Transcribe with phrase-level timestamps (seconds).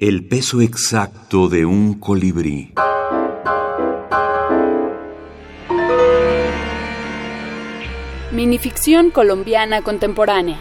[0.00, 2.72] El peso exacto de un colibrí.
[8.30, 10.56] Minificción colombiana contemporánea.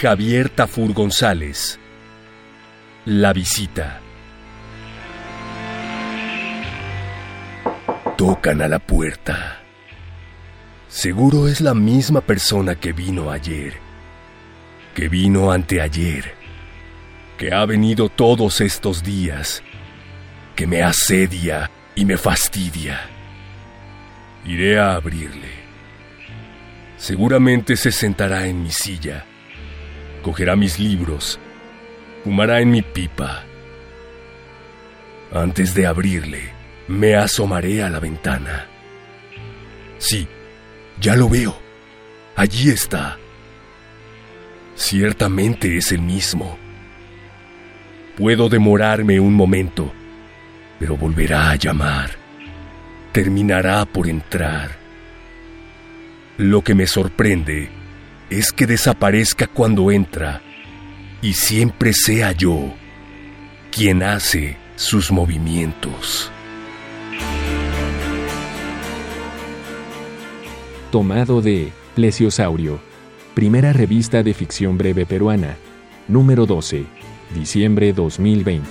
[0.00, 1.78] Javier Tafur González.
[3.04, 4.00] La visita.
[8.16, 9.60] Tocan a la puerta.
[10.88, 13.74] Seguro es la misma persona que vino ayer,
[14.98, 16.34] que vino anteayer,
[17.36, 19.62] que ha venido todos estos días,
[20.56, 23.08] que me asedia y me fastidia.
[24.44, 25.52] Iré a abrirle.
[26.96, 29.24] Seguramente se sentará en mi silla,
[30.20, 31.38] cogerá mis libros,
[32.24, 33.44] fumará en mi pipa.
[35.32, 36.42] Antes de abrirle,
[36.88, 38.66] me asomaré a la ventana.
[39.98, 40.26] Sí,
[41.00, 41.56] ya lo veo.
[42.34, 43.16] Allí está.
[44.78, 46.56] Ciertamente es el mismo.
[48.16, 49.92] Puedo demorarme un momento,
[50.78, 52.10] pero volverá a llamar.
[53.10, 54.78] Terminará por entrar.
[56.36, 57.68] Lo que me sorprende
[58.30, 60.42] es que desaparezca cuando entra
[61.22, 62.72] y siempre sea yo
[63.72, 66.30] quien hace sus movimientos.
[70.92, 72.80] Tomado de Plesiosaurio,
[73.38, 75.56] primera revista de ficción breve peruana,
[76.08, 76.86] número 12,
[77.32, 78.66] diciembre 2020.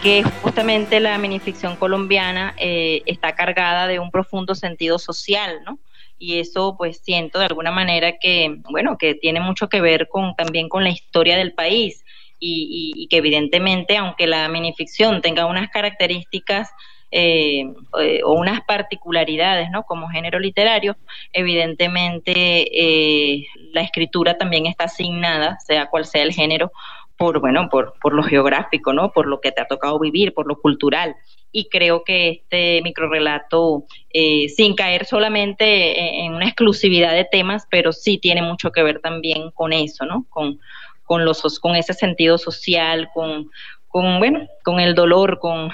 [0.00, 5.80] que justamente la minificción colombiana eh, está cargada de un profundo sentido social, ¿no?
[6.20, 10.36] Y eso pues siento de alguna manera que, bueno, que tiene mucho que ver con
[10.36, 12.04] también con la historia del país
[12.38, 16.70] y, que evidentemente, aunque la minificción tenga unas características
[17.10, 17.64] eh,
[18.00, 19.84] eh, o unas particularidades, ¿no?
[19.84, 20.96] Como género literario,
[21.32, 26.70] evidentemente eh, la escritura también está asignada, sea cual sea el género,
[27.16, 29.10] por bueno, por, por lo geográfico, ¿no?
[29.12, 31.16] Por lo que te ha tocado vivir, por lo cultural.
[31.50, 37.92] Y creo que este microrelato, eh, sin caer solamente en una exclusividad de temas, pero
[37.92, 40.26] sí tiene mucho que ver también con eso, ¿no?
[40.28, 40.60] Con,
[41.04, 43.50] con, los, con ese sentido social, con,
[43.88, 45.70] con, bueno, con el dolor, con,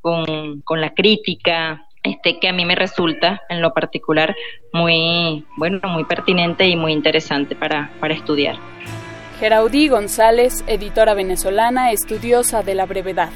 [0.00, 4.34] con, con la crítica, este, que a mí me resulta en lo particular
[4.72, 8.56] muy, bueno, muy pertinente y muy interesante para, para estudiar.
[9.40, 13.30] Geraudí González, editora venezolana, estudiosa de la brevedad.